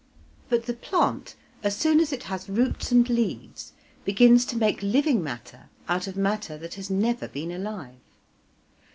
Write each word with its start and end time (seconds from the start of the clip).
But 0.49 0.65
the 0.65 0.73
plant 0.73 1.35
as 1.61 1.77
soon 1.77 1.99
as 1.99 2.11
it 2.11 2.23
has 2.23 2.49
roots 2.49 2.91
and 2.91 3.07
leaves 3.07 3.73
begins 4.03 4.45
to 4.45 4.57
make 4.57 4.81
living 4.81 5.23
matter 5.23 5.69
out 5.87 6.07
of 6.07 6.17
matter 6.17 6.57
that 6.57 6.73
has 6.73 6.89
never 6.89 7.27
been 7.27 7.51
alive. 7.51 7.99